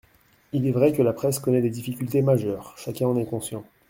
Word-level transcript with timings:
Il 0.51 0.65
est 0.65 0.71
vrai 0.71 0.93
que 0.93 1.03
la 1.03 1.13
presse 1.13 1.37
connaît 1.37 1.61
des 1.61 1.69
difficultés 1.69 2.23
majeures, 2.23 2.73
chacun 2.75 3.05
en 3.05 3.17
est 3.17 3.25
conscient. 3.29 3.63